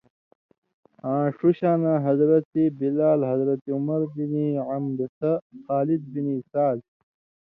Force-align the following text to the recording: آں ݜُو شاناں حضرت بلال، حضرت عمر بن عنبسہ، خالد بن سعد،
آں 1.11 1.25
ݜُو 1.35 1.49
شاناں 1.57 1.99
حضرت 2.07 2.49
بلال، 2.79 3.19
حضرت 3.31 3.61
عمر 3.75 4.01
بن 4.13 4.33
عنبسہ، 4.69 5.31
خالد 5.65 6.01
بن 6.13 6.27
سعد، 6.51 6.79